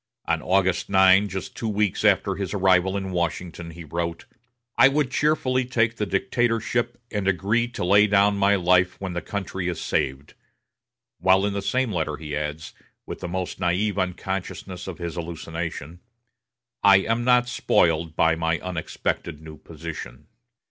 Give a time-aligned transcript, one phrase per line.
[0.25, 4.25] On August 9, just two weeks after his arrival in Washington, he wrote:
[4.75, 9.21] "I would cheerfully take the dictatorship and agree to lay down my life when the
[9.21, 10.33] country is saved;"
[11.19, 12.73] while in the same letter he adds,
[13.05, 15.99] with the most naïve unconsciousness of his hallucination:
[16.81, 20.25] "I am not spoiled by my unexpected new position."